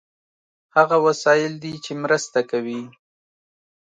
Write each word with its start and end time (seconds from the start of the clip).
هغه 0.75 0.97
وسایل 1.05 1.53
دي 1.63 1.73
چې 1.83 1.91
مرسته 2.03 2.39
کوي. 2.51 2.81